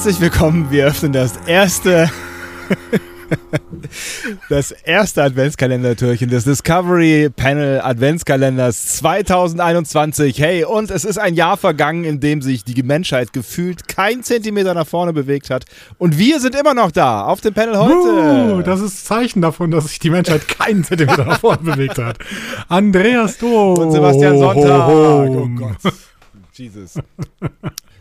[0.00, 0.70] Herzlich willkommen.
[0.70, 2.10] Wir öffnen das erste,
[4.48, 10.40] das erste Adventskalender-Türchen des Discovery Panel Adventskalenders 2021.
[10.40, 14.72] Hey, und es ist ein Jahr vergangen, in dem sich die Menschheit gefühlt kein Zentimeter
[14.72, 15.66] nach vorne bewegt hat.
[15.98, 18.54] Und wir sind immer noch da, auf dem Panel heute.
[18.54, 22.16] Uh, das ist Zeichen davon, dass sich die Menschheit keinen Zentimeter nach vorne bewegt hat.
[22.68, 23.76] Andreas Dom.
[23.76, 24.88] Und Sebastian Sonntag.
[24.88, 25.92] Oh Gott.
[26.54, 26.94] Jesus.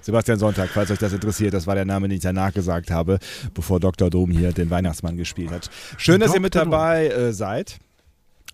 [0.01, 3.19] Sebastian Sonntag, falls euch das interessiert, das war der Name, den ich danach gesagt habe,
[3.53, 4.09] bevor Dr.
[4.09, 5.69] Dom hier den Weihnachtsmann gespielt hat.
[5.97, 7.79] Schön, dass ihr mit dabei äh, seid.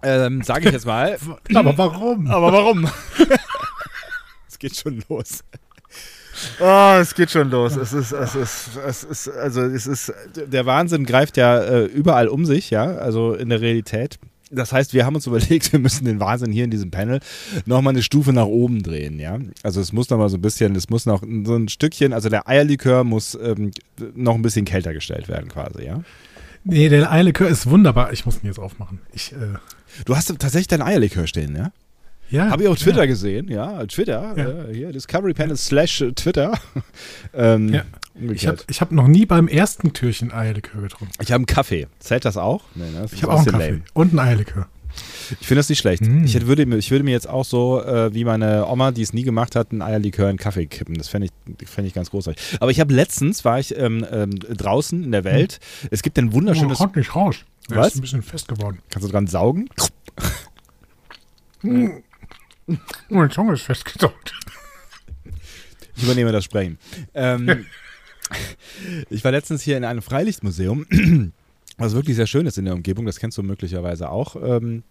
[0.04, 1.18] Ähm, Sage ich jetzt mal.
[1.54, 2.28] Aber warum?
[2.28, 2.90] Aber warum?
[4.48, 5.44] es geht schon los.
[6.60, 7.76] Oh, es geht schon los.
[7.78, 12.28] Es ist, es ist, es ist, also es ist, der Wahnsinn greift ja äh, überall
[12.28, 14.20] um sich, ja, also in der Realität.
[14.52, 17.20] Das heißt, wir haben uns überlegt, wir müssen den Wahnsinn hier in diesem Panel
[17.66, 19.40] nochmal eine Stufe nach oben drehen, ja.
[19.64, 22.48] Also es muss nochmal so ein bisschen, es muss noch so ein Stückchen, also der
[22.48, 23.72] Eierlikör muss ähm,
[24.16, 26.02] noch ein bisschen kälter gestellt werden quasi, ja.
[26.64, 28.12] Nee, der Eierlikör ist wunderbar.
[28.12, 29.00] Ich muss ihn jetzt aufmachen.
[29.14, 29.58] Ich, äh
[30.06, 31.72] du hast tatsächlich dein Eierlikör stehen, ja?
[32.32, 32.50] Ja.
[32.50, 33.06] Habe ich auf Twitter ja.
[33.06, 33.86] gesehen, ja.
[33.86, 34.70] Twitter, Ja.
[34.70, 36.58] Äh, hier, Discovery Panel slash Twitter.
[37.36, 37.84] ähm, Ja.
[38.32, 41.14] Ich habe ich hab noch nie beim ersten Türchen Eierlikör getrunken.
[41.22, 41.88] Ich habe einen Kaffee.
[42.00, 42.64] Zählt das auch?
[42.76, 43.02] Nee, ne?
[43.02, 43.82] Das Ich habe auch einen Kaffee lame.
[43.94, 44.68] und einen Eierlikör.
[45.42, 46.02] Ich finde das nicht schlecht.
[46.04, 46.24] Mm.
[46.24, 49.02] Ich, hätte, würde, mir- ich würde mir jetzt auch so, äh, wie meine Oma, die
[49.02, 50.96] es nie gemacht hat, einen Eierlikör in Kaffee kippen.
[50.96, 51.28] Das fände
[51.60, 52.42] ich, fänd ich ganz großartig.
[52.62, 55.60] Aber ich habe letztens, war ich ähm, ähm, draußen in der Welt.
[55.92, 56.80] Es gibt ein wunderschönes...
[56.80, 57.36] oh, kommt nicht raus.
[57.70, 57.88] Der Was?
[57.90, 58.80] ist ein bisschen fest geworden.
[58.90, 59.68] Kannst du dran saugen?
[61.64, 61.90] Oh,
[63.10, 64.34] Meine Zunge ist festgesaugt.
[65.98, 66.78] Ich übernehme das Sprechen.
[67.14, 67.66] Ähm,
[69.10, 70.86] ich war letztens hier in einem Freilichtmuseum,
[71.78, 73.06] was wirklich sehr schön ist in der Umgebung.
[73.06, 74.36] Das kennst du möglicherweise auch.
[74.36, 74.84] Ähm,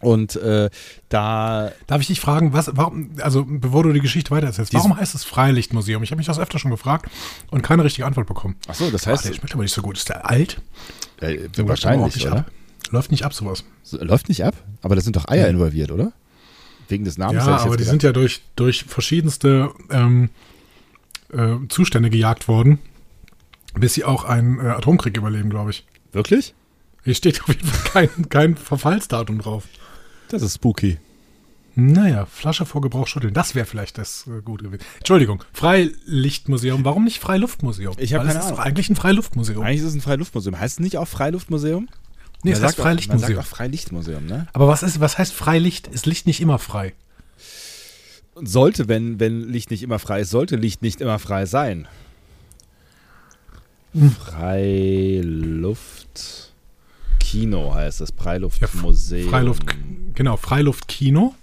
[0.00, 0.68] und äh,
[1.08, 5.14] da Darf ich dich fragen, was, warum, also bevor du die Geschichte weitererzählst, warum heißt
[5.14, 6.02] es Freilichtmuseum?
[6.02, 7.08] Ich habe mich das öfter schon gefragt
[7.50, 8.56] und keine richtige Antwort bekommen.
[8.66, 9.96] Ach so, das heißt, der schmeckt aber nicht so gut.
[9.96, 10.60] Ist der alt?
[11.20, 12.38] äh, Läuft aber auch wahrscheinlich, nicht oder?
[12.38, 12.50] ab.
[12.90, 13.64] Läuft nicht ab, sowas.
[13.84, 14.54] So, Läuft nicht ab?
[14.82, 16.12] Aber da sind doch Eier involviert, oder?
[16.88, 17.46] Wegen des Namens.
[17.46, 20.30] Ja, aber die sind ja durch, durch verschiedenste ähm,
[21.32, 22.78] äh, Zustände gejagt worden,
[23.74, 25.86] bis sie auch einen äh, Atomkrieg überleben, glaube ich.
[26.12, 26.54] Wirklich?
[27.04, 29.64] Hier steht auf jeden Fall kein, kein Verfallsdatum drauf.
[30.28, 30.98] Das ist spooky.
[31.74, 33.32] Naja, Flasche vor Gebrauch schütteln.
[33.32, 34.82] Das wäre vielleicht das äh, Gute gewesen.
[34.98, 36.84] Entschuldigung, Freilichtmuseum.
[36.84, 37.94] Warum nicht Freiluftmuseum?
[37.98, 38.58] Ich hab Weil keine ist Ahnung.
[38.58, 39.64] doch eigentlich ein Freiluftmuseum.
[39.64, 40.58] Eigentlich ist es ein Freiluftmuseum.
[40.58, 41.88] Heißt es nicht auch Freiluftmuseum?
[42.44, 43.38] nee, Man es heißt sagt auch- Man sagt Freilichtmuseum.
[43.38, 44.46] auch Freilichtmuseum, ne?
[44.52, 45.88] Aber was, ist, was heißt Freilicht?
[45.88, 46.92] Ist Licht nicht immer frei?
[48.34, 51.86] Und Sollte, wenn, wenn Licht nicht immer frei ist, sollte Licht nicht immer frei sein.
[53.92, 54.10] Hm.
[54.10, 55.82] Freiluft
[57.18, 58.10] Kino heißt es.
[58.10, 59.30] Freiluftmuseum.
[59.30, 59.62] Freiluft,
[60.14, 61.34] genau, Freiluftkino.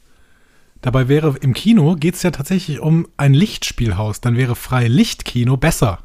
[0.81, 4.21] Dabei wäre im Kino geht es ja tatsächlich um ein Lichtspielhaus.
[4.21, 5.99] Dann wäre Freilichtkino besser.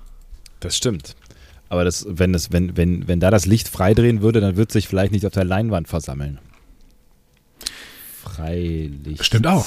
[0.61, 1.17] Das stimmt.
[1.69, 4.89] Aber das, wenn, das, wenn, wenn, wenn da das Licht freidrehen würde, dann wird sich
[4.89, 6.39] vielleicht nicht auf der Leinwand versammeln.
[8.23, 9.25] Freilicht.
[9.25, 9.67] Stimmt auch.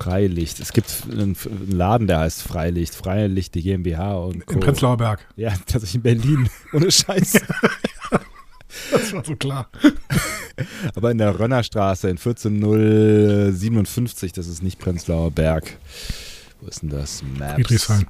[0.00, 0.60] Freilicht.
[0.60, 1.36] Es gibt einen,
[1.68, 2.94] Laden, der heißt Freilicht.
[2.94, 4.54] Freilicht, die GmbH und Co.
[4.54, 5.26] Im Prenzlauer Berg.
[5.36, 6.48] Ja, tatsächlich in Berlin.
[6.72, 7.40] Ohne Scheiß.
[8.92, 9.68] Das war so klar.
[10.94, 15.76] Aber in der Rönnerstraße in 14057, das ist nicht Prenzlauer Berg.
[16.60, 17.24] Wo ist denn das?
[17.36, 17.54] Maps.
[17.54, 18.06] Friedrichshain.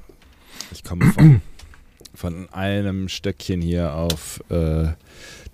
[0.71, 1.41] Ich komme von,
[2.13, 4.89] von einem Stöckchen hier auf äh,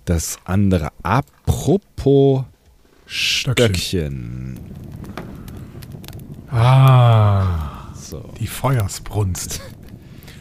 [0.04, 0.90] das andere.
[1.02, 2.44] Apropos
[3.06, 3.66] Stöckchen.
[3.66, 4.60] Stöckchen.
[6.50, 8.24] Ah, So.
[8.40, 9.60] die Feuersbrunst.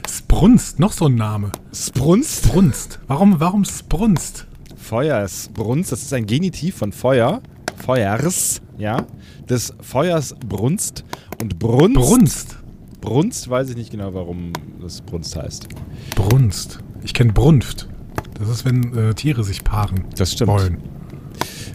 [0.10, 1.52] Sprunst, noch so ein Name.
[1.74, 2.52] Sprunst?
[2.52, 3.00] Brunst.
[3.08, 4.46] Warum, warum Sprunst?
[4.78, 7.42] Feuersbrunst, das ist ein Genitiv von Feuer.
[7.76, 9.06] Feuers, ja.
[9.50, 11.04] Des Feuers Brunst.
[11.42, 11.96] Und Brunst.
[11.96, 12.58] Brunst.
[13.02, 15.68] Brunst weiß ich nicht genau, warum das Brunst heißt.
[16.16, 16.80] Brunst.
[17.04, 17.88] Ich kenne Brunft.
[18.40, 20.52] Das ist, wenn äh, Tiere sich paaren Das stimmt.
[20.52, 20.78] wollen.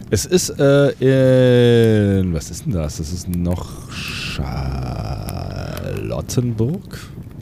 [0.09, 2.33] Es ist äh, in.
[2.33, 2.97] Was ist denn das?
[2.97, 3.69] Das ist noch
[4.33, 6.99] Charlottenburg?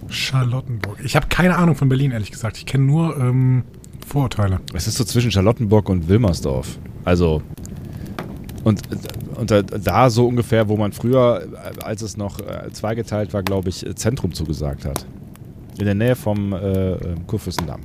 [0.09, 0.97] Charlottenburg.
[1.03, 2.57] Ich habe keine Ahnung von Berlin, ehrlich gesagt.
[2.57, 3.63] Ich kenne nur ähm,
[4.05, 4.59] Vorurteile.
[4.73, 6.77] Es ist so zwischen Charlottenburg und Wilmersdorf.
[7.05, 7.41] Also
[8.63, 8.81] Und,
[9.35, 13.43] und da, da so ungefähr, wo man früher, äh, als es noch äh, zweigeteilt war,
[13.43, 15.05] glaube ich, Zentrum zugesagt hat.
[15.79, 17.81] In der Nähe vom äh, äh, Kurfürstendamm.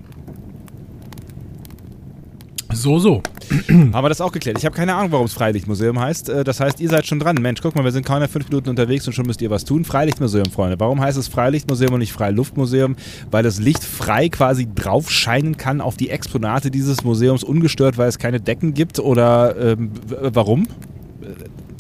[2.73, 3.23] So, so.
[3.69, 4.59] Haben wir das auch geklärt?
[4.59, 6.29] Ich habe keine Ahnung, warum es Freilichtmuseum heißt.
[6.29, 7.37] Äh, Das heißt, ihr seid schon dran.
[7.41, 9.85] Mensch, guck mal, wir sind keine fünf Minuten unterwegs und schon müsst ihr was tun.
[9.85, 10.79] Freilichtmuseum, Freunde.
[10.81, 12.97] Warum heißt es Freilichtmuseum und nicht Freiluftmuseum?
[13.31, 18.09] Weil das Licht frei quasi drauf scheinen kann auf die Exponate dieses Museums ungestört, weil
[18.09, 18.99] es keine Decken gibt?
[18.99, 20.67] Oder ähm, warum?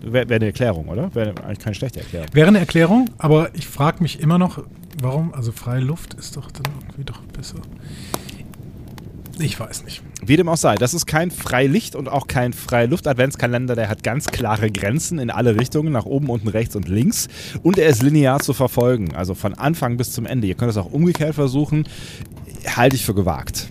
[0.03, 1.13] Wäre wär eine Erklärung, oder?
[1.15, 2.29] Wäre eigentlich keine schlechte Erklärung.
[2.33, 4.63] Wäre eine Erklärung, aber ich frage mich immer noch,
[5.03, 7.57] warum, also freie Luft ist doch dann irgendwie doch besser.
[9.39, 10.03] Ich weiß nicht.
[10.25, 13.75] Wie dem auch sei, das ist kein Freilicht und auch kein Freiluft-Adventskalender.
[13.77, 17.29] Der hat ganz klare Grenzen in alle Richtungen, nach oben, unten, rechts und links.
[17.63, 20.47] Und er ist linear zu verfolgen, also von Anfang bis zum Ende.
[20.47, 21.85] Ihr könnt es auch umgekehrt versuchen.
[22.75, 23.69] Halte ich für gewagt.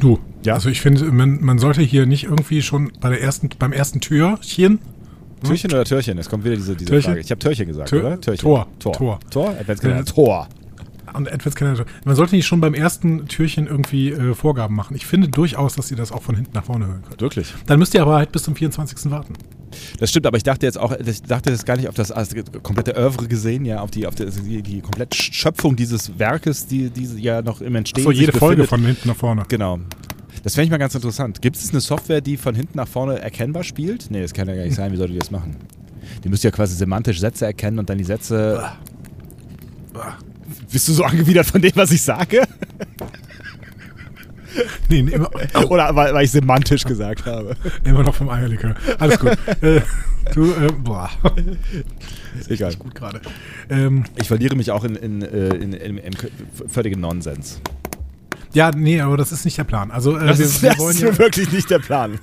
[0.00, 0.54] Du, Ja?
[0.54, 4.00] also ich finde, man, man sollte hier nicht irgendwie schon bei der ersten, beim ersten
[4.00, 4.78] Türchen,
[5.42, 6.18] Türchen oder Türchen?
[6.18, 7.10] Es kommt wieder diese, diese Türchen?
[7.12, 7.20] Frage.
[7.20, 8.20] Ich habe Türchen gesagt, Tür- oder?
[8.20, 8.42] Türchen.
[8.42, 8.66] Tor.
[8.78, 8.92] Tor.
[8.92, 9.18] Tor.
[9.30, 9.48] Tor?
[9.58, 10.04] Adventskalender.
[10.04, 10.48] Tor.
[11.14, 14.96] Und Adventskalender, man sollte nicht schon beim ersten Türchen irgendwie äh, Vorgaben machen.
[14.96, 17.20] Ich finde durchaus, dass ihr das auch von hinten nach vorne hören könnt.
[17.20, 17.54] Wirklich.
[17.66, 19.10] Dann müsst ihr aber halt bis zum 24.
[19.10, 19.34] warten.
[19.98, 22.36] Das stimmt, aber ich dachte jetzt auch, ich dachte jetzt gar nicht auf das, also
[22.62, 26.66] komplette Oeuvre gesehen, ja, auf die, auf die, also die, die komplette Schöpfung dieses Werkes,
[26.66, 29.44] die, die ja noch im Entstehen So, sich jede Folge von hinten nach vorne.
[29.48, 29.78] Genau.
[30.42, 31.40] Das fände ich mal ganz interessant.
[31.40, 34.10] Gibt es eine Software, die von hinten nach vorne erkennbar spielt?
[34.10, 34.92] Nee, das kann ja gar nicht sein.
[34.92, 35.56] Wie soll die das machen?
[36.24, 38.64] Die müsste ja quasi semantisch Sätze erkennen und dann die Sätze.
[40.70, 42.42] Bist du so angewidert von dem, was ich sage?
[44.90, 45.30] Nee, nee immer,
[45.70, 47.56] Oder weil, weil ich semantisch gesagt habe?
[47.84, 48.74] immer noch vom Eierlikör.
[48.98, 49.30] Alles gut.
[49.62, 49.80] äh,
[50.34, 51.08] du, äh, boah.
[52.48, 52.68] Egal.
[52.68, 53.22] Nicht gut gerade.
[53.70, 56.12] Ähm, Ich verliere mich auch in, in, äh, in, in, im
[56.68, 57.60] völligen Nonsens.
[58.52, 59.90] ja, nee, aber das ist nicht der Plan.
[59.90, 62.18] Also, äh, Das wir, ist, wir das ist ja, wirklich nicht der Plan.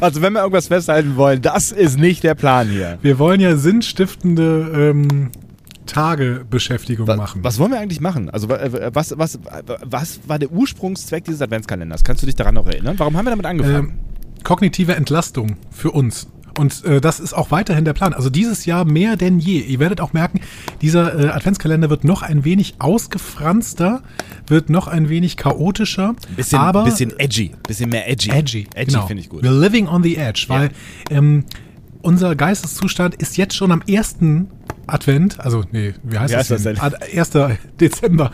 [0.00, 2.98] Also wenn wir irgendwas festhalten wollen, das ist nicht der Plan hier.
[3.02, 5.30] wir wollen ja sinnstiftende ähm,
[5.88, 7.42] Tagebeschäftigung Wa- machen.
[7.42, 8.30] Was wollen wir eigentlich machen?
[8.30, 9.38] Also äh, was, was,
[9.82, 12.04] was war der Ursprungszweck dieses Adventskalenders?
[12.04, 12.98] Kannst du dich daran noch erinnern?
[12.98, 13.88] Warum haben wir damit angefangen?
[13.88, 13.98] Ähm,
[14.44, 16.28] kognitive Entlastung für uns.
[16.58, 18.12] Und äh, das ist auch weiterhin der Plan.
[18.12, 19.60] Also dieses Jahr mehr denn je.
[19.60, 20.40] Ihr werdet auch merken,
[20.82, 24.02] dieser äh, Adventskalender wird noch ein wenig ausgefranster,
[24.48, 26.16] wird noch ein wenig chaotischer.
[26.36, 27.52] bisschen, aber bisschen edgy.
[27.66, 28.30] Bisschen mehr edgy.
[28.30, 28.66] edgy.
[28.74, 29.06] Edgy genau.
[29.06, 29.44] finde ich gut.
[29.44, 30.70] We're living on the edge, weil
[31.10, 31.44] ähm,
[32.02, 34.48] unser Geisteszustand ist jetzt schon am ersten
[34.88, 36.74] Advent, also nee, wie heißt, Wie heißt das das denn?
[36.74, 36.82] denn?
[36.82, 37.58] Ad, 1.
[37.80, 38.30] Dezember.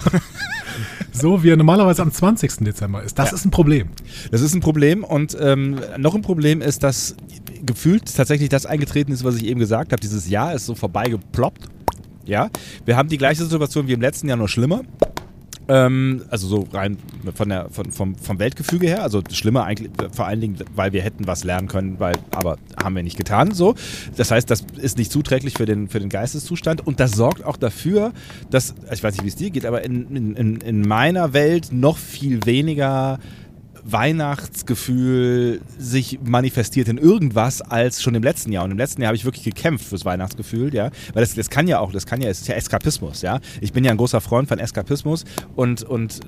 [1.13, 2.65] so wie er normalerweise am 20.
[2.65, 3.19] Dezember ist.
[3.19, 3.37] Das Ja.
[3.37, 3.89] ist ein Problem.
[4.31, 7.17] Das ist ein Problem und ähm, noch ein Problem ist, dass
[7.65, 10.01] gefühlt tatsächlich das eingetreten ist, was ich eben gesagt habe.
[10.01, 11.69] Dieses Jahr ist so vorbeigeploppt.
[12.25, 12.49] Ja,
[12.87, 14.81] wir haben die gleiche Situation wie im letzten Jahr, nur schlimmer.
[15.69, 16.99] Ähm, also so rein
[17.35, 19.03] von der, von, vom, vom Weltgefüge her.
[19.03, 22.97] Also schlimmer eigentlich vor allen Dingen, weil wir hätten was lernen können, weil, aber haben
[22.97, 23.53] wir nicht getan.
[23.53, 23.75] So.
[24.17, 27.57] Das heißt, das ist nicht zuträglich für den, für den Geisteszustand und das sorgt auch
[27.57, 28.13] dafür,
[28.51, 31.97] dass, ich weiß nicht, wie es dir geht, aber in, in, in meiner Welt noch
[31.97, 33.19] viel weniger
[33.85, 38.65] Weihnachtsgefühl sich manifestiert in irgendwas als schon im letzten Jahr.
[38.65, 40.91] Und im letzten Jahr habe ich wirklich gekämpft fürs Weihnachtsgefühl, ja.
[41.13, 43.41] Weil das, das kann ja auch, das kann ja, es ist ja Eskapismus, ja.
[43.61, 46.21] Ich bin ja ein großer Freund von Eskapismus und, und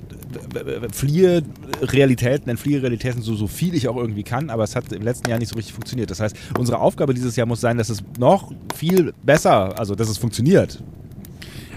[0.91, 1.43] fliehe
[1.81, 5.29] Realitäten, entfliehe Realitäten so, so viel ich auch irgendwie kann, aber es hat im letzten
[5.29, 6.11] Jahr nicht so richtig funktioniert.
[6.11, 10.09] Das heißt, unsere Aufgabe dieses Jahr muss sein, dass es noch viel besser, also dass
[10.09, 10.83] es funktioniert.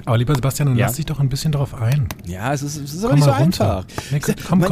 [0.07, 0.87] Aber lieber Sebastian, dann Ja.
[0.87, 2.09] lass dich doch ein bisschen drauf ein.
[2.27, 3.77] Ja, es ist, es ist aber Komm nicht so mal runter.
[3.79, 3.87] einfach.
[4.11, 4.69] Nee, komm, mal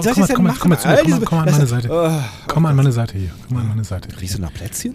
[0.57, 1.88] komm an meine Seite.
[1.91, 2.21] Oh.
[2.47, 3.31] Komm mal an meine Seite hier.
[3.49, 4.09] Komm an meine Seite.
[4.21, 4.95] Riechst du nach Plätzchen?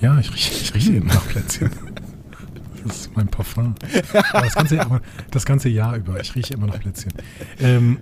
[0.00, 1.70] Ja, ich rieche ich rieche eben nach Plätzchen.
[2.84, 3.76] Das ist mein Parfum.
[4.32, 6.20] Das, ganze, das ganze Jahr über.
[6.20, 7.12] Ich rieche immer noch Plätzchen.
[7.60, 7.98] Ähm,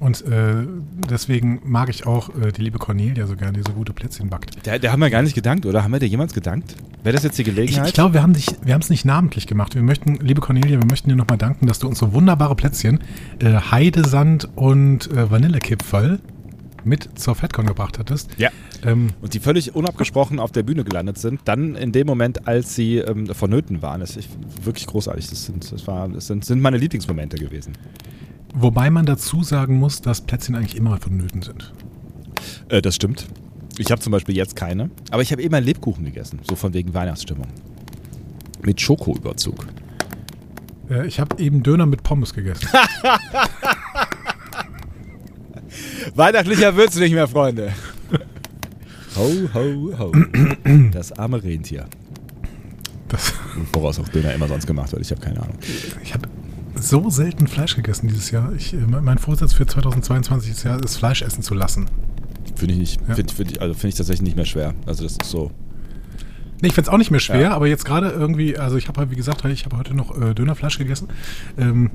[0.00, 0.66] und äh,
[1.10, 4.64] deswegen mag ich auch äh, die liebe Cornelia so gerne, die so gute Plätzchen backt.
[4.66, 5.82] Der, der haben wir gar nicht gedankt, oder?
[5.82, 6.74] Haben wir dir jemals gedankt?
[7.02, 7.88] Wäre das jetzt die Ich, Gelegenheit?
[7.88, 9.74] ich glaube, wir haben dich- wir haben es nicht namentlich gemacht.
[9.74, 13.00] Wir möchten, liebe Cornelia, wir möchten dir nochmal danken, dass du uns so wunderbare Plätzchen,
[13.40, 16.20] äh, Heidesand und äh, Vanillekipferl
[16.84, 18.30] mit zur FedCon gebracht hattest.
[18.38, 18.50] ja.
[18.86, 22.76] Ähm, Und die völlig unabgesprochen auf der Bühne gelandet sind, dann in dem Moment, als
[22.76, 23.98] sie ähm, vonnöten waren.
[24.00, 24.28] Das ist
[24.62, 25.28] wirklich großartig.
[25.28, 27.72] Das, sind, das, war, das sind, sind meine Lieblingsmomente gewesen.
[28.62, 31.72] Wobei man dazu sagen muss, dass Plätzchen eigentlich immer vonnöten sind.
[32.68, 33.26] Äh, das stimmt.
[33.78, 34.90] Ich habe zum Beispiel jetzt keine.
[35.10, 36.40] Aber ich habe eben einen Lebkuchen gegessen.
[36.48, 37.46] So von wegen Weihnachtsstimmung.
[38.62, 39.66] Mit Schokoüberzug.
[40.90, 42.68] Äh, ich habe eben Döner mit Pommes gegessen.
[46.14, 47.72] Weihnachtlicher wird's nicht mehr, Freunde.
[49.16, 50.12] Ho, ho, ho.
[50.92, 51.86] Das arme Rentier.
[53.08, 53.32] Das,
[53.72, 55.02] Woraus auch Döner immer sonst gemacht wird.
[55.02, 55.58] Ich habe keine Ahnung.
[56.02, 56.28] ich habe
[56.80, 58.52] so selten Fleisch gegessen dieses Jahr.
[58.52, 61.86] Ich, äh, mein Vorsatz für 2022 ist ja, das Fleisch essen zu lassen.
[62.56, 63.00] Finde ich nicht.
[63.08, 63.14] Ja.
[63.14, 64.74] Finde find ich, also find ich tatsächlich nicht mehr schwer.
[64.86, 65.50] Also das ist so.
[66.60, 67.50] Nee, ich finde es auch nicht mehr schwer, ja.
[67.52, 70.34] aber jetzt gerade irgendwie, also ich habe halt, wie gesagt, ich habe heute noch äh,
[70.34, 71.08] Dönerfleisch gegessen.
[71.56, 71.90] Ähm,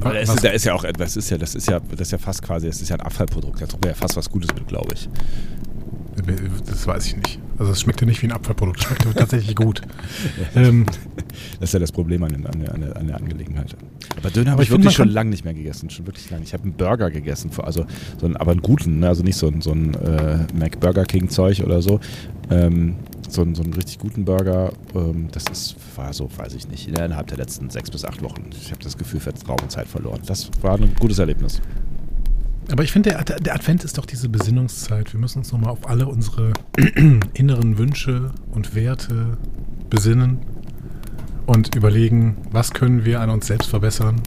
[0.00, 2.12] aber das ist, da ist ja auch etwas, ist ja, das ist ja, das ist
[2.12, 3.62] ja fast quasi, das ist ja ein Abfallprodukt.
[3.62, 5.08] Da tun wir ja fast was Gutes mit, glaube ich.
[6.66, 7.38] Das weiß ich nicht.
[7.58, 9.82] Also es schmeckt ja nicht wie ein Abfallprodukt, es schmeckt tatsächlich gut.
[10.54, 10.86] ähm,
[11.60, 13.76] das ist ja das Problem an, an, der, an der Angelegenheit.
[14.16, 16.44] Aber Döner habe ich, ich wirklich schon lange nicht mehr gegessen, schon wirklich lange.
[16.44, 17.86] Ich habe einen Burger gegessen, also
[18.18, 19.08] so einen, aber einen guten, ne?
[19.08, 22.00] also nicht so ein, so ein äh, Mac Burger King Zeug oder so.
[22.50, 22.96] Ähm,
[23.28, 24.72] so einen, so einen richtig guten Burger.
[24.94, 28.50] Ähm, das ist, war so, weiß ich nicht, innerhalb der letzten sechs bis acht Wochen.
[28.60, 30.20] Ich habe das Gefühl, für Raum und Zeit verloren.
[30.26, 31.60] Das war ein gutes Erlebnis.
[32.70, 35.12] Aber ich finde, der, der, Advent ist doch diese Besinnungszeit.
[35.12, 36.52] Wir müssen uns nochmal auf alle unsere
[37.34, 39.36] inneren Wünsche und Werte
[39.90, 40.38] besinnen
[41.46, 44.22] und überlegen, was können wir an uns selbst verbessern?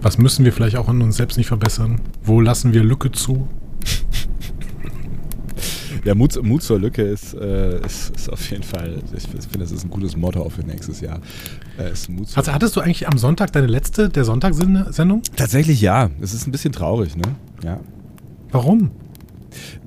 [0.00, 2.00] Was müssen wir vielleicht auch an uns selbst nicht verbessern?
[2.22, 3.48] Wo lassen wir Lücke zu?
[6.04, 9.72] Ja, Mut, Mut zur Lücke ist, äh, ist, ist, auf jeden Fall, ich finde, das
[9.72, 11.20] ist ein gutes Motto auch für nächstes Jahr.
[11.78, 11.92] Äh,
[12.36, 15.22] Hast, hattest du eigentlich am Sonntag deine letzte, der Sonntagssendung?
[15.36, 16.10] Tatsächlich ja.
[16.20, 17.22] Es ist ein bisschen traurig, ne?
[17.62, 17.80] Ja.
[18.50, 18.90] Warum?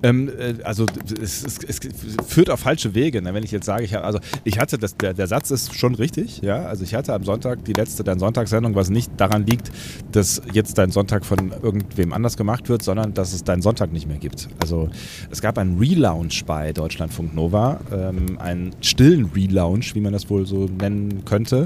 [0.04, 0.86] Ähm, äh, also
[1.22, 1.80] es, es, es,
[2.28, 3.22] führt auf falsche Wege.
[3.22, 3.34] Ne?
[3.34, 5.96] Wenn ich jetzt sage, ich, hab, also, ich hatte, das, der, der Satz ist schon
[5.96, 6.64] richtig, ja.
[6.64, 9.72] Also ich hatte am Sonntag die letzte dein Sonntagssendung, was nicht daran liegt,
[10.12, 14.08] dass jetzt dein Sonntag von irgendwem anders gemacht wird, sondern dass es deinen Sonntag nicht
[14.08, 14.50] mehr gibt.
[14.62, 14.90] Also
[15.30, 20.46] es gab einen Relaunch bei Deutschlandfunk Nova, ähm, einen stillen Relaunch, wie man das wohl
[20.46, 21.66] so nennen könnte.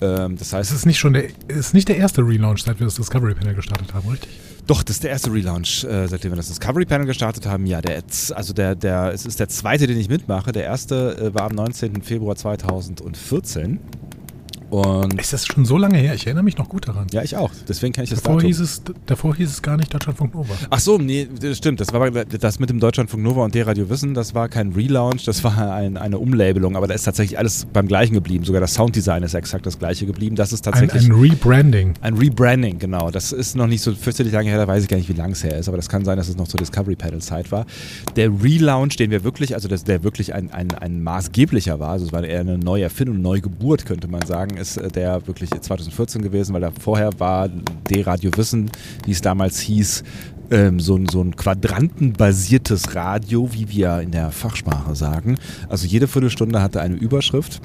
[0.00, 2.86] Ähm, das heißt, es ist nicht schon der, ist nicht der erste Relaunch, seit wir
[2.86, 4.30] das Discovery Panel gestartet haben, richtig?
[4.66, 7.66] Doch, das ist der erste Relaunch, äh, seitdem wir das Discovery Panel gestartet haben.
[7.66, 8.02] Ja, der,
[8.34, 10.52] also der, der, es ist der zweite, den ich mitmache.
[10.52, 12.00] Der erste äh, war am 19.
[12.02, 13.78] Februar 2014.
[14.70, 16.14] Und ist das schon so lange her?
[16.14, 17.06] Ich erinnere mich noch gut daran.
[17.12, 17.50] Ja, ich auch.
[17.68, 20.54] Deswegen kann ich das davor hieß es Davor hieß es gar nicht Deutschlandfunk Nova.
[20.70, 21.80] Ach so, nee, das stimmt.
[21.80, 25.44] Das war das mit dem Deutschlandfunk Nova und D-Radio Wissen, das war kein Relaunch, das
[25.44, 28.44] war ein, eine Umlabelung, aber da ist tatsächlich alles beim gleichen geblieben.
[28.44, 30.36] Sogar das Sounddesign ist exakt das gleiche geblieben.
[30.36, 31.04] Das ist tatsächlich.
[31.04, 31.94] Ein, ein Rebranding.
[32.00, 33.10] Ein Rebranding, genau.
[33.10, 35.32] Das ist noch nicht so fürchterlich lange her, da weiß ich gar nicht, wie lang
[35.32, 37.66] es her ist, aber das kann sein, dass es noch zur Discovery Panel Zeit war.
[38.16, 42.06] Der Relaunch, den wir wirklich, also das, der wirklich ein, ein, ein maßgeblicher war, also
[42.06, 45.44] es war eher eine neue Erfindung, eine Neugeburt, könnte man sagen, ist äh, der wirklich
[45.44, 48.70] wirklich 2014 gewesen, weil da vorher war D-Radio Wissen,
[49.04, 50.04] wie es damals hieß,
[50.50, 55.36] ähm, so, ein, so ein quadrantenbasiertes Radio, wie wir in der Fachsprache sagen.
[55.68, 57.60] Also jede Viertelstunde hatte eine Überschrift.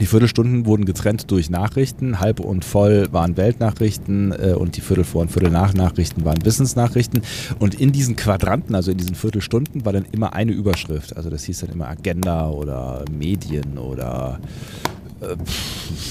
[0.00, 2.20] Die Viertelstunden wurden getrennt durch Nachrichten.
[2.20, 6.44] Halb und voll waren Weltnachrichten äh, und die Viertel vor und Viertel nach Nachrichten waren
[6.44, 7.22] Wissensnachrichten.
[7.58, 11.16] Und in diesen Quadranten, also in diesen Viertelstunden, war dann immer eine Überschrift.
[11.16, 14.38] Also das hieß dann immer Agenda oder Medien oder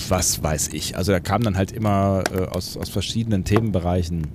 [0.09, 0.97] was weiß ich.
[0.97, 4.27] Also da kamen dann halt immer äh, aus, aus verschiedenen Themenbereichen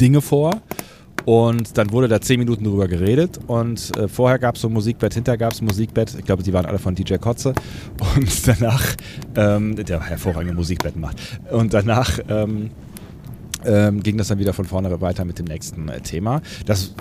[0.00, 0.62] Dinge vor.
[1.24, 3.38] Und dann wurde da zehn Minuten drüber geredet.
[3.46, 6.14] Und äh, vorher gab es so ein Musikbett, hinterher gab es ein Musikbett.
[6.18, 7.52] Ich glaube, die waren alle von DJ Kotze.
[8.16, 8.94] Und danach,
[9.36, 11.18] ähm, der hervorragende Musikbetten macht.
[11.50, 12.70] Und danach ähm,
[13.64, 16.40] ähm, ging das dann wieder von vorne weiter mit dem nächsten äh, Thema.
[16.64, 16.94] Das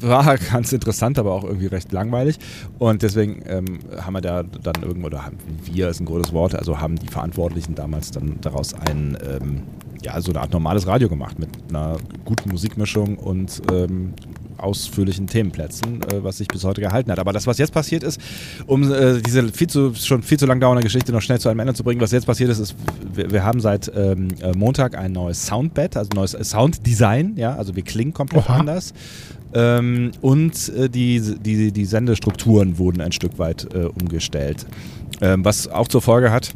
[0.00, 2.38] war ganz interessant, aber auch irgendwie recht langweilig.
[2.78, 6.54] Und deswegen ähm, haben wir da dann irgendwo, oder haben wir ist ein großes Wort,
[6.54, 9.62] also haben die Verantwortlichen damals dann daraus ein, ähm,
[10.02, 14.14] ja, so eine Art normales Radio gemacht mit einer guten Musikmischung und ähm,
[14.58, 17.18] ausführlichen Themenplätzen, äh, was sich bis heute gehalten hat.
[17.18, 18.20] Aber das, was jetzt passiert ist,
[18.66, 21.60] um äh, diese viel zu, schon viel zu lang dauernde Geschichte noch schnell zu einem
[21.60, 22.74] Ende zu bringen, was jetzt passiert ist, ist,
[23.14, 27.76] wir, wir haben seit ähm, äh, Montag ein neues Soundbed, also neues Sounddesign, ja, also
[27.76, 28.58] wir klingen komplett Oha.
[28.58, 28.92] anders.
[29.54, 34.66] Ähm, und äh, die, die, die Sendestrukturen wurden ein Stück weit äh, umgestellt.
[35.20, 36.52] Ähm, was auch zur Folge hat,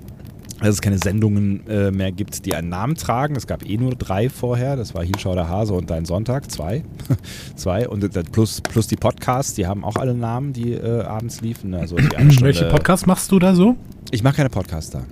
[0.61, 3.35] dass es keine Sendungen äh, mehr gibt, die einen Namen tragen.
[3.37, 4.76] Es gab eh nur drei vorher.
[4.76, 6.50] Das war Hielschau der Hase und Dein Sonntag.
[6.50, 6.85] Zwei.
[7.57, 7.88] Zwei.
[7.88, 11.75] Und äh, plus, plus die Podcasts, die haben auch alle Namen, die äh, abends liefen.
[11.75, 11.97] Also
[12.40, 13.76] Welche Podcasts machst du da so?
[14.11, 15.02] Ich mache keine Podcasts da.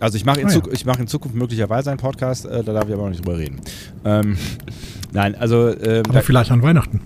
[0.00, 0.60] Also ich mache in, oh, ja.
[0.84, 3.60] mach in Zukunft möglicherweise einen Podcast, äh, da darf ich aber noch nicht drüber reden.
[4.04, 4.36] Ähm,
[5.12, 5.68] nein, also...
[5.68, 7.00] Ähm, aber vielleicht an Weihnachten.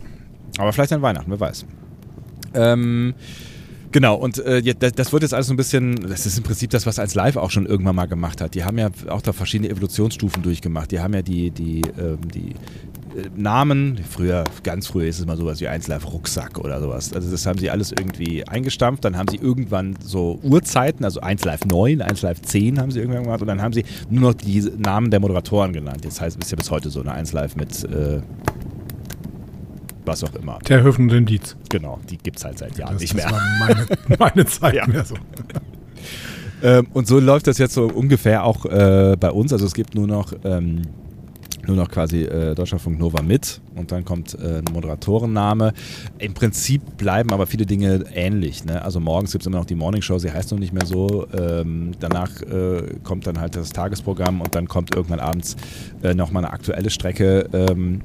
[0.58, 1.66] Aber vielleicht an Weihnachten, wer weiß.
[2.54, 3.14] Ähm,
[3.92, 6.86] Genau, und äh, das wird jetzt alles so ein bisschen, das ist im Prinzip das,
[6.86, 8.54] was als Live auch schon irgendwann mal gemacht hat.
[8.54, 10.92] Die haben ja auch da verschiedene Evolutionsstufen durchgemacht.
[10.92, 12.50] Die haben ja die, die, ähm, die
[13.16, 17.12] äh, Namen, früher, ganz früher ist es mal sowas wie 1 Live Rucksack oder sowas.
[17.12, 19.04] Also das haben sie alles irgendwie eingestampft.
[19.04, 23.00] Dann haben sie irgendwann so Uhrzeiten, also 1 Live 9, 1 Live 10 haben sie
[23.00, 26.04] irgendwann gemacht und dann haben sie nur noch die Namen der Moderatoren genannt.
[26.04, 28.20] Jetzt heißt es ja bis heute so eine 1 Live mit äh,
[30.10, 30.58] was auch immer.
[30.68, 31.56] Der Höfen und den Dietz.
[31.68, 33.24] Genau, die gibt es halt seit Jahren das, nicht mehr.
[33.24, 33.86] Das war meine,
[34.18, 34.86] meine Zeit ja.
[34.86, 35.14] mehr so.
[36.62, 39.50] Ähm, und so läuft das jetzt so ungefähr auch äh, bei uns.
[39.50, 40.82] Also es gibt nur noch ähm,
[41.66, 45.72] nur noch quasi äh, Deutschlandfunk Nova mit und dann kommt äh, ein Moderatorenname.
[46.18, 48.64] Im Prinzip bleiben aber viele Dinge ähnlich.
[48.64, 48.82] Ne?
[48.82, 51.26] Also morgens gibt es immer noch die Morning Show, sie heißt noch nicht mehr so.
[51.32, 55.56] Ähm, danach äh, kommt dann halt das Tagesprogramm und dann kommt irgendwann abends
[56.02, 57.48] äh, nochmal eine aktuelle Strecke.
[57.52, 58.00] Ähm,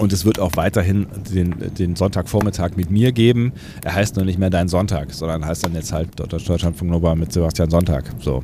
[0.00, 3.52] und es wird auch weiterhin den, den Sonntagvormittag mit mir geben.
[3.84, 7.32] Er heißt nur nicht mehr Dein Sonntag, sondern heißt dann jetzt halt Deutschlandfunk Nova mit
[7.32, 8.04] Sebastian Sonntag.
[8.20, 8.42] So.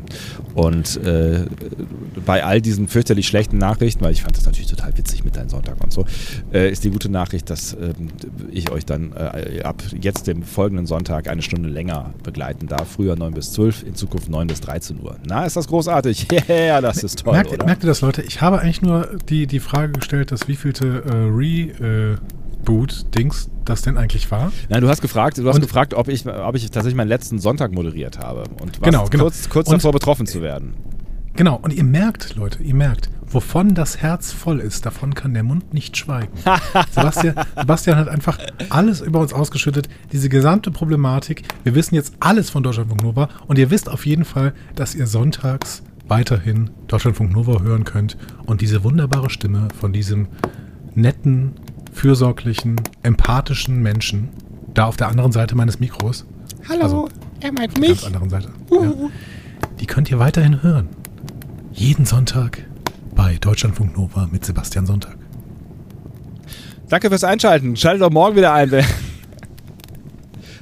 [0.55, 1.47] Und äh,
[2.25, 5.49] bei all diesen fürchterlich schlechten Nachrichten, weil ich fand das natürlich total witzig mit Dein
[5.49, 6.05] Sonntag und so,
[6.53, 7.95] äh, ist die gute Nachricht, dass äh,
[8.51, 12.89] ich euch dann äh, ab jetzt dem folgenden Sonntag eine Stunde länger begleiten darf.
[12.93, 15.17] Früher 9 bis 12, in Zukunft 9 bis 13 Uhr.
[15.27, 16.27] Na, ist das großartig?
[16.37, 17.33] Ja, yeah, das ist toll.
[17.33, 18.21] Merkt, merkt ihr das, Leute?
[18.23, 21.13] Ich habe eigentlich nur die, die Frage gestellt, dass wievielte äh,
[22.61, 24.53] Reboot-Dings das denn eigentlich war.
[24.69, 27.39] Nein, du hast gefragt, du hast Und- gefragt, ob ich, ob ich tatsächlich meinen letzten
[27.41, 29.25] Sonntag moderiert habe und war Genau, genau.
[29.25, 30.75] kurz, kurz Und- davor betroffen zu werden.
[31.35, 35.43] Genau, und ihr merkt, Leute, ihr merkt, wovon das Herz voll ist, davon kann der
[35.43, 36.33] Mund nicht schweigen.
[36.93, 38.39] Sebastian, Sebastian hat einfach
[38.71, 41.43] alles über uns ausgeschüttet, diese gesamte Problematik.
[41.65, 45.07] Wir wissen jetzt alles von Deutschlandfunk Nova und ihr wisst auf jeden Fall, dass ihr
[45.07, 50.29] sonntags weiterhin Deutschlandfunk Nova hören könnt und diese wunderbare Stimme von diesem
[50.97, 51.53] netten,
[51.93, 54.31] fürsorglichen, empathischen Menschen
[54.75, 56.27] da auf der anderen Seite meines Mikros.
[56.69, 57.09] Hallo, Also,
[57.41, 58.49] er meint Ganz anderen Seite.
[58.71, 58.93] Ja.
[59.81, 60.89] Die könnt ihr weiterhin hören.
[61.73, 62.65] Jeden Sonntag
[63.15, 65.17] bei Deutschlandfunk Nova mit Sebastian Sonntag.
[66.89, 67.77] Danke fürs Einschalten.
[67.77, 68.71] Schaltet doch morgen wieder ein.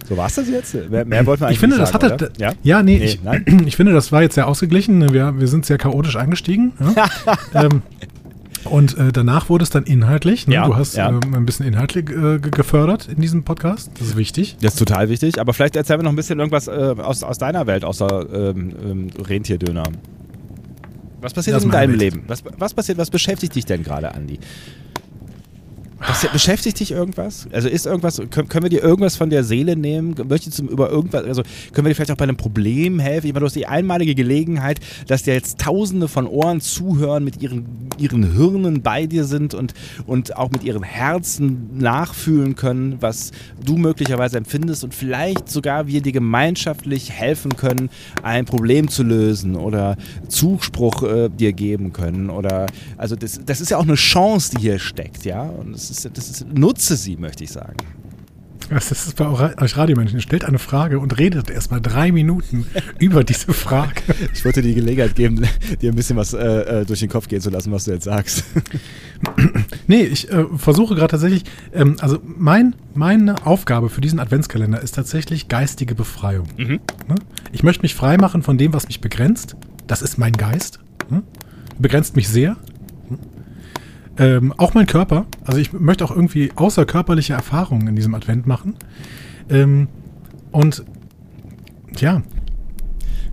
[0.07, 0.75] So war es das jetzt?
[0.91, 2.27] Mehr, mehr wollten wir eigentlich Ich finde, nicht das sagen, hatte.
[2.27, 2.39] oder?
[2.39, 2.53] Ja?
[2.63, 3.45] Ja, nee, Nee, ich, nein?
[3.67, 5.15] ich finde, das war jetzt sehr ausgeglichen.
[5.15, 6.75] Wir, wir sind sehr chaotisch eingestiegen.
[6.95, 7.09] Ja?
[7.65, 7.81] ähm,
[8.67, 10.47] und äh, danach wurde es dann inhaltlich.
[10.47, 10.55] Ne?
[10.55, 11.09] Ja, du hast ja.
[11.09, 13.91] ähm, ein bisschen inhaltlich äh, ge- gefördert in diesem Podcast.
[13.99, 14.57] Das ist wichtig.
[14.61, 15.41] Das ist total wichtig.
[15.41, 18.73] Aber vielleicht erzählen wir noch ein bisschen irgendwas äh, aus, aus deiner Welt, außer ähm,
[18.85, 19.85] ähm, Rentierdöner.
[21.21, 21.95] Was passiert Das in deinem.
[21.95, 22.25] Leben?
[22.27, 24.39] Was, was passiert, was beschäftigt dich denn gerade, Andi?
[25.99, 27.47] Was, beschäftigt dich irgendwas?
[27.53, 30.15] Also ist irgendwas, können, können wir dir irgendwas von der Seele nehmen?
[30.29, 33.27] Möchtest du über irgendwas, also können wir dir vielleicht auch bei einem Problem helfen?
[33.27, 37.41] Ich meine, du hast die einmalige Gelegenheit, dass dir jetzt tausende von Ohren zuhören, mit
[37.41, 39.73] ihren, ihren Hirnen bei dir sind und,
[40.07, 43.31] und auch mit ihren Herzen nachfühlen können, was
[43.65, 47.89] du möglicherweise empfindest und vielleicht sogar wir dir gemeinschaftlich helfen können,
[48.23, 49.97] ein Problem zu lösen oder
[50.29, 54.63] Zuspruch äh, dir geben können oder also das, das ist ja auch eine Chance, die
[54.63, 57.77] hier steckt, ja und das ist, das ist nutze sie, möchte ich sagen.
[58.71, 60.19] Das ist bei euch Radiomenschen.
[60.19, 62.67] Ihr stellt eine Frage und redet erstmal drei Minuten
[62.99, 64.01] über diese Frage.
[64.33, 65.47] Ich wollte dir die Gelegenheit geben,
[65.83, 68.05] dir ein bisschen was äh, äh, durch den Kopf gehen zu lassen, was du jetzt
[68.05, 68.45] sagst.
[69.87, 71.45] Nee, ich äh, versuche gerade tatsächlich,
[71.75, 76.47] ähm, also mein, meine Aufgabe für diesen Adventskalender ist tatsächlich geistige Befreiung.
[77.09, 77.17] Ne?
[77.53, 79.57] Ich möchte mich frei machen von dem, was mich begrenzt.
[79.87, 80.81] Das ist mein Geist.
[81.11, 81.23] Ne?
[81.79, 82.57] Begrenzt mich sehr.
[84.19, 85.27] Ähm, auch mein Körper.
[85.45, 88.77] Also ich möchte auch irgendwie außerkörperliche Erfahrungen in diesem Advent machen.
[89.51, 89.89] Ähm,
[90.53, 90.85] und
[91.99, 92.23] ja,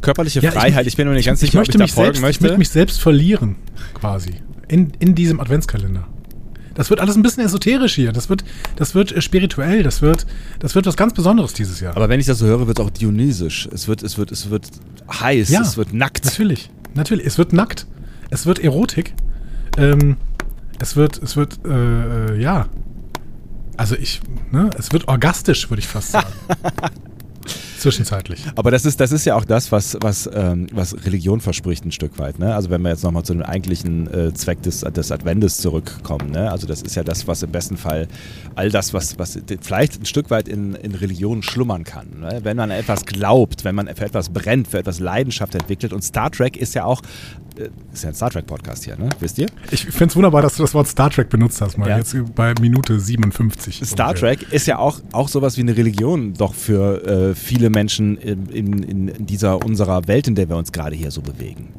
[0.02, 2.02] Körperliche ja, Freiheit, ich, bin mir nicht ganz sicher, ich möchte ob mich ich da
[2.02, 2.38] folgen selbst, möchte.
[2.38, 3.56] Ich möchte mich selbst verlieren,
[3.94, 4.32] quasi.
[4.68, 6.08] In, in diesem Adventskalender.
[6.74, 8.12] Das wird alles ein bisschen esoterisch hier.
[8.12, 8.44] Das wird,
[8.78, 9.84] das wird äh, spirituell.
[9.84, 10.26] Das wird,
[10.60, 11.96] das wird was ganz Besonderes dieses Jahr.
[11.96, 13.68] Aber wenn ich das so höre, wird es auch dionysisch.
[13.72, 14.68] Es wird, es wird, es wird
[15.12, 15.62] heiß, Ja.
[15.62, 16.26] es wird nackt.
[16.26, 17.26] Natürlich, natürlich.
[17.26, 17.88] Es wird nackt.
[18.30, 19.14] Es wird Erotik.
[19.78, 20.16] Ähm,
[20.82, 22.68] es wird, es wird, äh, äh, ja.
[23.78, 26.34] Also ich, ne, es wird orgastisch, würde ich fast sagen.
[27.82, 28.44] Zwischenzeitlich.
[28.56, 31.92] Aber das ist, das ist ja auch das, was, was, ähm, was Religion verspricht ein
[31.92, 32.38] Stück weit.
[32.38, 32.54] Ne?
[32.54, 36.30] Also wenn wir jetzt nochmal zu dem eigentlichen äh, Zweck des, des Adventes zurückkommen.
[36.32, 36.52] Ne?
[36.52, 38.08] Also das ist ja das, was im besten Fall
[38.54, 42.20] all das, was, was vielleicht ein Stück weit in, in Religion schlummern kann.
[42.20, 42.42] Ne?
[42.44, 45.92] Wenn man an etwas glaubt, wenn man für etwas brennt, für etwas Leidenschaft entwickelt.
[45.92, 47.02] Und Star Trek ist ja auch,
[47.58, 49.10] äh, ist ja ein Star Trek-Podcast hier, ne?
[49.20, 49.48] wisst ihr?
[49.72, 51.98] Ich finde es wunderbar, dass du das Wort Star Trek benutzt hast, mal Ja.
[51.98, 53.82] jetzt bei Minute 57.
[53.86, 54.38] Star ungefähr.
[54.38, 58.46] Trek ist ja auch, auch sowas wie eine Religion doch für äh, viele Menschen in,
[58.48, 61.70] in, in dieser unserer Welt, in der wir uns gerade hier so bewegen.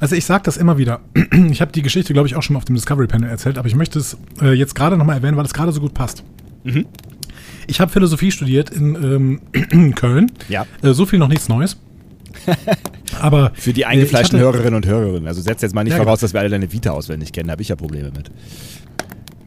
[0.00, 1.00] Also ich sage das immer wieder.
[1.50, 3.68] Ich habe die Geschichte, glaube ich, auch schon mal auf dem Discovery Panel erzählt, aber
[3.68, 6.22] ich möchte es äh, jetzt gerade nochmal erwähnen, weil es gerade so gut passt.
[6.64, 6.86] Mhm.
[7.66, 9.40] Ich habe Philosophie studiert in
[9.72, 10.30] ähm, Köln.
[10.48, 10.66] Ja.
[10.82, 11.76] Äh, so viel noch nichts Neues.
[13.20, 15.26] aber Für die äh, eingefleischten hatte- Hörerinnen und Hörer.
[15.26, 16.26] Also setz jetzt mal nicht Ja, voraus, genau.
[16.26, 17.48] dass wir alle deine Vita auswendig kennen.
[17.48, 18.30] Da habe ich ja Probleme mit.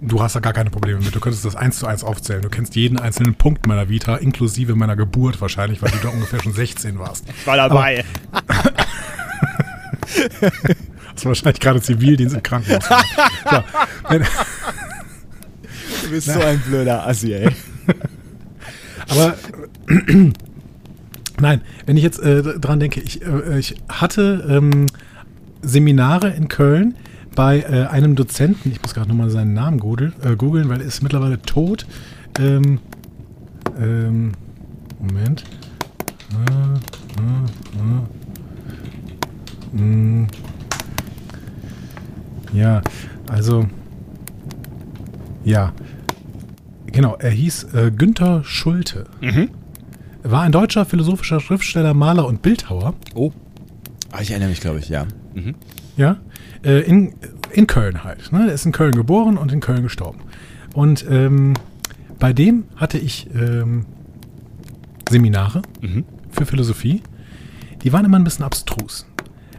[0.02, 1.14] Du hast da gar keine Probleme mit.
[1.14, 2.42] Du könntest das eins zu eins aufzählen.
[2.42, 6.42] Du kennst jeden einzelnen Punkt meiner Vita, inklusive meiner Geburt wahrscheinlich, weil du da ungefähr
[6.42, 7.26] schon 16 warst.
[7.28, 8.06] Ich war dabei.
[11.14, 12.86] Hast wahrscheinlich gerade Zivildienst im Krankenhaus.
[13.52, 13.64] so,
[14.08, 14.22] wenn,
[16.04, 17.50] du bist so ein blöder Assi, ey.
[19.10, 19.36] Aber
[21.40, 24.86] nein, wenn ich jetzt äh, dran denke, ich, äh, ich hatte ähm,
[25.62, 26.96] Seminare in Köln
[27.40, 30.88] bei äh, einem Dozenten, ich muss gerade nochmal seinen Namen googeln, äh, googeln, weil er
[30.88, 31.86] ist mittlerweile tot.
[32.38, 32.80] Ähm,
[33.80, 34.34] ähm,
[35.00, 35.46] Moment.
[36.34, 36.52] Äh,
[37.22, 37.38] äh,
[39.78, 39.80] äh.
[39.80, 40.28] Hm.
[42.52, 42.82] Ja,
[43.30, 43.70] also.
[45.46, 45.72] Ja.
[46.88, 49.06] Genau, er hieß äh, Günther Schulte.
[49.22, 49.52] Mhm.
[50.24, 52.96] Er war ein deutscher philosophischer Schriftsteller, Maler und Bildhauer.
[53.16, 53.32] Oh.
[54.12, 55.06] Ah, ich erinnere mich, glaube ich, ja.
[55.34, 55.56] Mhm.
[55.96, 56.18] Ja,
[56.64, 57.14] äh, in,
[57.52, 58.32] in Köln halt.
[58.32, 58.48] Ne?
[58.48, 60.20] Er ist in Köln geboren und in Köln gestorben.
[60.74, 61.54] Und ähm,
[62.20, 63.86] bei dem hatte ich ähm,
[65.10, 66.06] Seminare Mhm.
[66.32, 67.02] für Philosophie.
[67.84, 69.06] Die waren immer ein bisschen abstrus.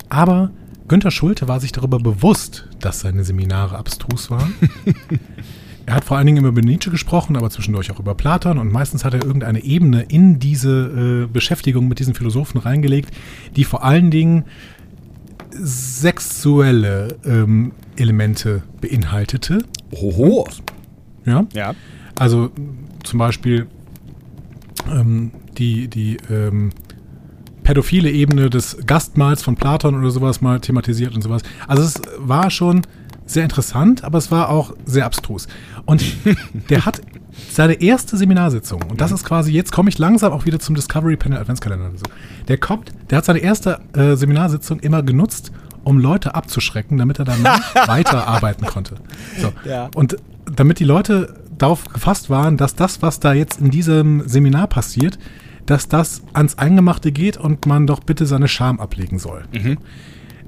[0.08, 0.50] Aber
[0.88, 4.54] Günther Schulte war sich darüber bewusst, dass seine Seminare abstrus waren.
[5.86, 8.70] er hat vor allen Dingen immer über Nietzsche gesprochen, aber zwischendurch auch über Platon und
[8.70, 13.10] meistens hat er irgendeine Ebene in diese äh, Beschäftigung mit diesen Philosophen reingelegt,
[13.56, 14.44] die vor allen Dingen
[15.52, 19.64] sexuelle ähm, Elemente beinhaltete.
[19.92, 20.48] Hoho.
[21.24, 21.46] Ja?
[21.52, 21.74] Ja.
[22.16, 22.50] Also
[23.04, 23.66] zum Beispiel
[24.90, 26.70] ähm, die, die ähm,
[27.62, 31.42] pädophile Ebene des Gastmahls von Platon oder sowas mal thematisiert und sowas.
[31.66, 32.82] Also es war schon
[33.32, 35.48] sehr interessant, aber es war auch sehr abstrus.
[35.86, 36.04] Und
[36.70, 37.00] der hat
[37.50, 41.16] seine erste Seminarsitzung, und das ist quasi, jetzt komme ich langsam auch wieder zum Discovery
[41.16, 41.90] Panel Adventskalender.
[41.96, 42.04] So.
[42.48, 45.52] Der kommt, der hat seine erste äh, Seminarsitzung immer genutzt,
[45.84, 48.96] um Leute abzuschrecken, damit er danach weiterarbeiten konnte.
[49.40, 49.52] So.
[49.68, 49.88] Ja.
[49.94, 54.66] Und damit die Leute darauf gefasst waren, dass das, was da jetzt in diesem Seminar
[54.66, 55.18] passiert,
[55.66, 59.44] dass das ans Eingemachte geht und man doch bitte seine Scham ablegen soll.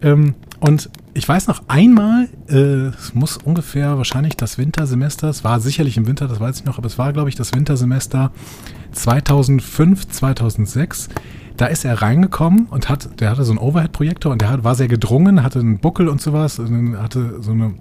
[0.00, 5.58] Ähm, und ich weiß noch einmal, äh, es muss ungefähr wahrscheinlich das Wintersemester, es war
[5.58, 8.30] sicherlich im Winter, das weiß ich noch, aber es war, glaube ich, das Wintersemester
[8.92, 11.08] 2005, 2006.
[11.56, 14.76] Da ist er reingekommen und hat, der hatte so einen Overhead-Projektor und der hat, war
[14.76, 17.74] sehr gedrungen, hatte einen Buckel und sowas, hatte so eine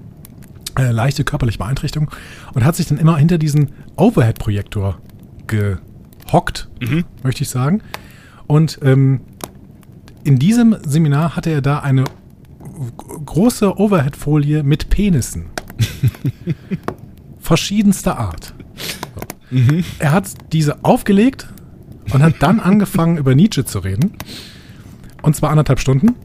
[0.79, 2.09] äh, leichte körperliche Beeinträchtigung
[2.55, 4.97] und hat sich dann immer hinter diesen Overhead-Projektor
[5.45, 6.67] gehockt,
[7.21, 7.83] möchte ich sagen.
[8.47, 9.21] Und ähm,
[10.23, 12.05] in diesem Seminar hatte er da eine
[13.25, 15.45] große Overhead-Folie mit Penissen.
[17.39, 18.53] Verschiedenster Art.
[19.51, 19.61] So.
[19.99, 21.47] Er hat diese aufgelegt
[22.13, 24.13] und hat dann angefangen, über Nietzsche zu reden.
[25.21, 26.15] Und zwar anderthalb Stunden.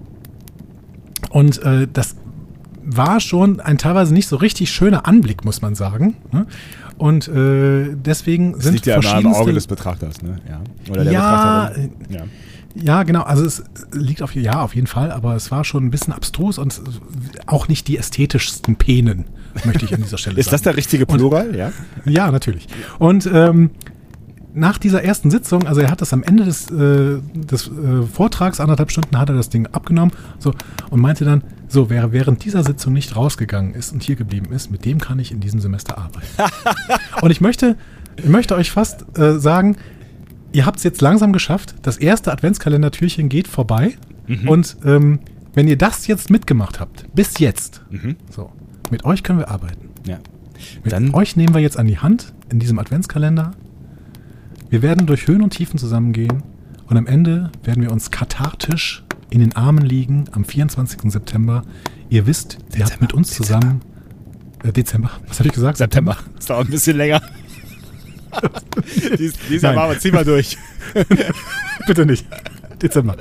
[1.30, 2.16] Und äh, das
[2.82, 6.16] war schon ein teilweise nicht so richtig schöner Anblick, muss man sagen.
[6.32, 6.46] ne?
[6.98, 10.40] Und äh, deswegen Das sind liegt ja immer im verschiedenste Auge des Betrachters, ne?
[10.48, 10.60] Ja.
[10.90, 11.92] Oder der ja, Betrachterin.
[12.08, 12.20] Ja.
[12.82, 13.22] Ja, genau.
[13.22, 16.58] Also es liegt auf ja auf jeden Fall, aber es war schon ein bisschen abstrus
[16.58, 16.80] und
[17.46, 19.24] auch nicht die ästhetischsten Penen,
[19.64, 20.64] möchte ich an dieser Stelle Ist das sagen.
[20.64, 21.56] der richtige Plural?
[21.56, 21.72] Ja.
[22.04, 22.66] Ja, natürlich.
[22.98, 23.70] Und ähm,
[24.56, 28.58] nach dieser ersten Sitzung, also er hat das am Ende des, äh, des äh, Vortrags,
[28.58, 30.52] anderthalb Stunden, hat er das Ding abgenommen so,
[30.90, 34.70] und meinte dann, so, wer während dieser Sitzung nicht rausgegangen ist und hier geblieben ist,
[34.70, 36.26] mit dem kann ich in diesem Semester arbeiten.
[37.22, 37.76] und ich möchte,
[38.16, 39.76] ich möchte euch fast äh, sagen,
[40.56, 41.74] ihr habt es jetzt langsam geschafft.
[41.82, 43.96] Das erste Adventskalendertürchen geht vorbei.
[44.46, 45.20] Und ähm,
[45.54, 47.82] wenn ihr das jetzt mitgemacht habt, bis jetzt,
[48.30, 48.50] so,
[48.90, 49.90] mit euch können wir arbeiten.
[50.06, 50.18] ja.
[50.82, 53.50] Mit Dann- euch nehmen wir jetzt an die Hand in diesem Adventskalender.
[54.70, 56.42] Wir werden durch Höhen und Tiefen zusammengehen
[56.88, 61.12] und am Ende werden wir uns kathartisch in den Armen liegen am 24.
[61.12, 61.62] September.
[62.08, 63.80] Ihr wisst, ihr habt mit uns zusammen
[64.64, 65.10] äh, Dezember.
[65.28, 65.76] Was habe ich gesagt?
[65.78, 66.16] September.
[66.36, 67.20] Das dauert ein bisschen länger.
[69.18, 69.74] Dies, dieses Jahr Nein.
[69.74, 70.56] machen wir, ziehen wir durch.
[71.86, 72.26] Bitte nicht.
[72.82, 73.16] Dezember.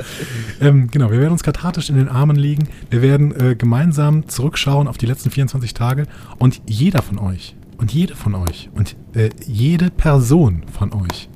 [0.60, 2.68] Ähm, genau, wir werden uns kathartisch in den Armen liegen.
[2.90, 6.08] Wir werden äh, gemeinsam zurückschauen auf die letzten 24 Tage.
[6.38, 11.30] Und jeder von euch und jede von euch und äh, jede Person von euch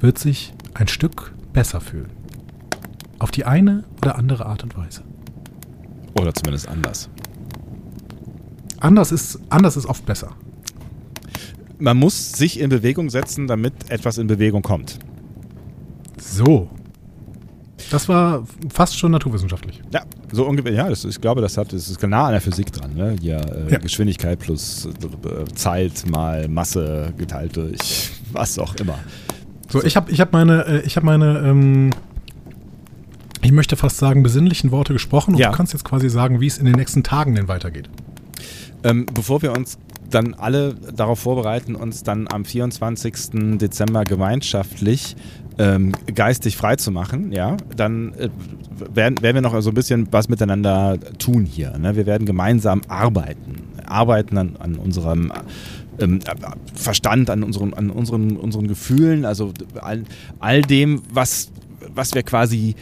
[0.00, 2.10] wird sich ein Stück besser fühlen.
[3.18, 5.02] Auf die eine oder andere Art und Weise.
[6.18, 7.08] Oder zumindest anders.
[8.78, 10.32] Anders ist, anders ist oft besser.
[11.78, 14.98] Man muss sich in Bewegung setzen, damit etwas in Bewegung kommt.
[16.18, 16.68] So.
[17.90, 19.82] Das war fast schon naturwissenschaftlich.
[19.92, 20.72] Ja, so ungefähr.
[20.72, 22.94] Ja, das, ich glaube, das, hat, das ist nah an der Physik dran.
[22.94, 23.16] Ne?
[23.20, 23.78] Hier, äh, Ja.
[23.78, 28.98] Geschwindigkeit plus äh, Zeit mal Masse geteilt durch was auch immer.
[29.68, 31.90] So, ich habe ich hab meine, äh, ich habe meine, ähm,
[33.42, 35.50] ich möchte fast sagen, besinnlichen Worte gesprochen und Ja.
[35.50, 37.88] du kannst jetzt quasi sagen, wie es in den nächsten Tagen denn weitergeht.
[38.84, 39.78] Ähm, bevor wir uns
[40.10, 43.58] dann alle darauf vorbereiten, uns dann am 24.
[43.58, 45.16] Dezember gemeinschaftlich
[45.58, 48.28] ähm, geistig frei zu machen, ja, dann äh,
[48.94, 51.76] werden, werden wir noch so ein bisschen was miteinander tun hier.
[51.78, 51.96] Ne?
[51.96, 53.62] Wir werden gemeinsam arbeiten.
[53.86, 55.32] Arbeiten an, an unserem
[55.98, 56.20] ähm,
[56.74, 60.02] Verstand, an unseren, an unseren, unseren Gefühlen, also all,
[60.40, 61.50] all dem, was,
[61.94, 62.74] was wir quasi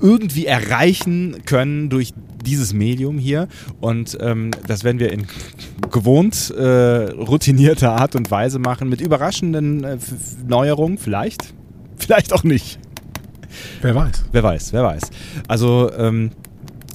[0.00, 3.48] irgendwie erreichen können durch dieses Medium hier
[3.80, 5.26] und ähm, das werden wir in
[5.90, 9.98] gewohnt äh, routinierter Art und Weise machen, mit überraschenden äh,
[10.46, 11.54] Neuerungen vielleicht,
[11.96, 12.78] vielleicht auch nicht.
[13.82, 14.24] Wer weiß.
[14.32, 15.02] Wer weiß, wer weiß.
[15.48, 16.30] Also ähm,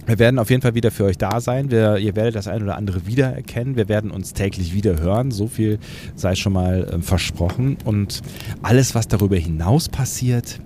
[0.08, 1.70] wir werden auf jeden Fall wieder für euch da sein.
[1.70, 3.76] Wir, ihr werdet das ein oder andere wiedererkennen.
[3.76, 5.32] Wir werden uns täglich wieder hören.
[5.32, 5.80] So viel
[6.16, 7.78] sei schon mal äh, versprochen.
[7.84, 8.22] Und
[8.62, 10.62] alles, was darüber hinaus passiert,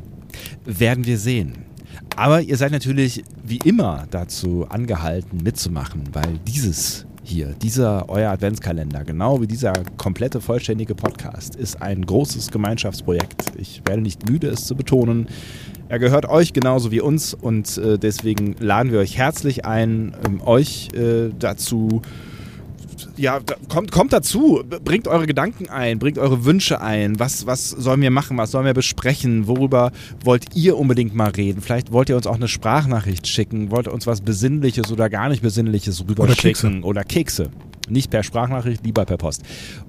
[0.64, 1.54] werden wir sehen.
[2.16, 9.04] Aber ihr seid natürlich wie immer dazu angehalten, mitzumachen, weil dieses hier, dieser euer Adventskalender,
[9.04, 13.54] genau wie dieser komplette vollständige Podcast, ist ein großes Gemeinschaftsprojekt.
[13.58, 15.28] Ich werde nicht müde, es zu betonen.
[15.88, 20.42] Er gehört euch genauso wie uns und äh, deswegen laden wir euch herzlich ein, ähm,
[20.42, 22.02] euch äh, dazu
[23.18, 27.20] ja, kommt, kommt dazu, bringt eure Gedanken ein, bringt eure Wünsche ein.
[27.20, 28.38] Was, was sollen wir machen?
[28.38, 29.48] Was sollen wir besprechen?
[29.48, 29.92] Worüber
[30.24, 31.62] wollt ihr unbedingt mal reden?
[31.62, 35.30] Vielleicht wollt ihr uns auch eine Sprachnachricht schicken, wollt ihr uns was Besinnliches oder gar
[35.30, 36.86] nicht Besinnliches rüber oder schicken Kekse.
[36.86, 37.50] oder Kekse.
[37.90, 39.44] Nicht per Sprachnachricht, lieber per Post.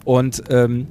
[0.05, 0.89] Und ähm,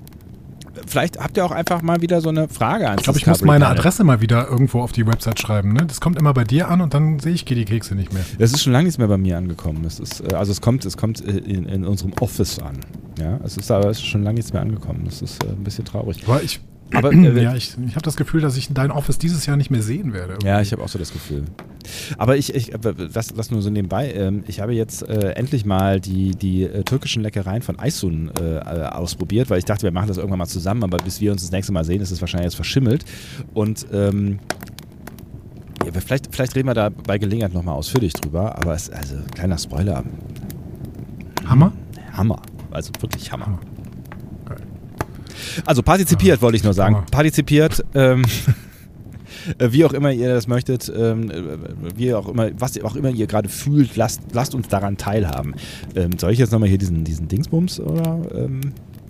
[0.87, 3.41] vielleicht habt ihr auch einfach mal wieder so eine Frage an Ich glaube, ich muss
[3.43, 5.73] meine Adresse mal wieder irgendwo auf die Website schreiben.
[5.73, 5.85] Ne?
[5.85, 8.23] Das kommt immer bei dir an und dann sehe ich die Kekse nicht mehr.
[8.39, 9.83] Das ist schon lange nichts mehr bei mir angekommen.
[9.83, 12.79] Das ist, äh, also es kommt, es kommt äh, in, in unserem Office an.
[13.19, 15.03] Ja, es ist aber es ist schon lange nichts mehr angekommen.
[15.05, 16.23] Das ist äh, ein bisschen traurig.
[16.25, 16.59] Aber ich
[16.93, 19.71] aber äh, ja, ich, ich habe das Gefühl, dass ich dein Office dieses Jahr nicht
[19.71, 20.33] mehr sehen werde.
[20.33, 20.47] Irgendwie.
[20.47, 21.45] Ja, ich habe auch so das Gefühl.
[22.17, 25.99] Aber ich, ich was, was nur so nebenbei, ähm, ich habe jetzt äh, endlich mal
[25.99, 30.17] die, die äh, türkischen Leckereien von Aysun äh, ausprobiert, weil ich dachte, wir machen das
[30.17, 32.55] irgendwann mal zusammen, aber bis wir uns das nächste Mal sehen, ist es wahrscheinlich jetzt
[32.55, 33.05] verschimmelt.
[33.53, 34.39] Und ähm,
[35.85, 39.57] ja, vielleicht, vielleicht reden wir da bei Gelegenheit nochmal ausführlich drüber, aber es also kleiner
[39.57, 40.03] Spoiler.
[41.45, 41.73] Hammer?
[42.13, 42.41] Hammer.
[42.69, 43.47] Also wirklich Hammer.
[43.47, 43.59] Hammer.
[45.65, 47.05] Also partizipiert, ja, wollte ich nur sagen.
[47.11, 47.83] Partizipiert.
[47.93, 48.23] Ähm,
[49.59, 51.31] wie auch immer ihr das möchtet, ähm,
[51.95, 55.55] wie auch immer, was auch immer ihr gerade fühlt, lasst, lasst uns daran teilhaben.
[55.95, 58.19] Ähm, soll ich jetzt nochmal hier diesen, diesen Dingsbums oder?
[58.33, 58.61] Ähm,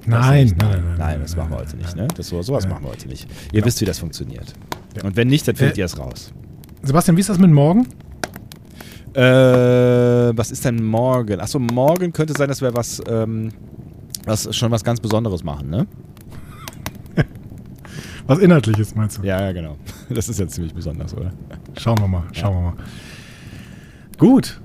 [0.06, 1.96] nein, nein, nein, nein, das machen wir heute nicht.
[1.96, 2.08] Ne?
[2.16, 3.28] Das, sowas machen wir heute nicht.
[3.52, 3.66] Ihr ja.
[3.66, 4.54] wisst, wie das funktioniert.
[4.96, 5.04] Ja.
[5.04, 6.32] Und wenn nicht, dann findet äh, ihr es raus.
[6.84, 7.88] Sebastian, wie ist das mit morgen?
[9.14, 11.40] Äh, was ist denn morgen?
[11.42, 13.50] Achso, morgen könnte sein, dass wir was, ähm,
[14.26, 15.86] was schon was ganz Besonderes machen, ne?
[18.28, 19.24] Was Inhaltliches meinst du?
[19.24, 19.78] Ja, ja, genau.
[20.10, 21.32] Das ist ja ziemlich besonders, oder?
[21.78, 22.60] Schauen wir mal, schauen ja.
[22.60, 22.74] wir mal.
[24.18, 24.62] Gut.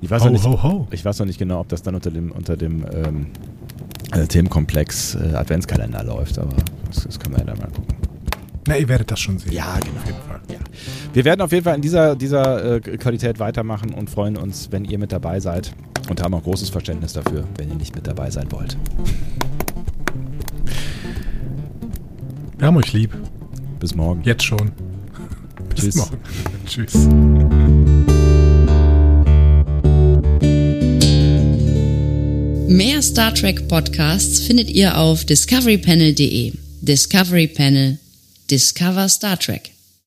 [0.00, 0.88] Ich weiß, ho, noch nicht, ho, ho.
[0.90, 3.26] ich weiß noch nicht genau, ob das dann unter dem, unter dem ähm,
[4.12, 6.54] äh, Themenkomplex äh, Adventskalender läuft, aber
[6.86, 7.96] das, das können wir ja dann mal gucken.
[8.68, 9.52] Na, ihr werdet das schon sehen.
[9.52, 10.00] Ja, genau.
[10.00, 10.40] Auf jeden Fall.
[10.48, 10.58] Ja.
[11.12, 14.84] Wir werden auf jeden Fall in dieser, dieser äh, Qualität weitermachen und freuen uns, wenn
[14.84, 15.72] ihr mit dabei seid
[16.08, 18.76] und haben auch großes Verständnis dafür, wenn ihr nicht mit dabei sein wollt.
[22.60, 23.16] Wir haben euch lieb.
[23.78, 24.22] Bis morgen.
[24.22, 24.70] Jetzt schon.
[25.74, 25.96] Bis Tschüss.
[25.96, 26.20] morgen.
[26.66, 26.94] Tschüss.
[32.68, 36.52] Mehr Star Trek Podcasts findet ihr auf discoverypanel.de.
[36.82, 37.98] Discovery Panel.
[38.50, 39.70] Discover Star Trek.